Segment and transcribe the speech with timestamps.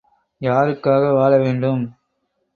[0.41, 1.83] யாருக்காக வாழ வேண்டும்?